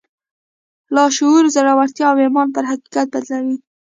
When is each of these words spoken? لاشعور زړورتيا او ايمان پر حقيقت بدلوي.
لاشعور 0.95 1.43
زړورتيا 1.55 2.05
او 2.11 2.17
ايمان 2.23 2.47
پر 2.55 2.63
حقيقت 2.71 3.07
بدلوي. 3.13 3.57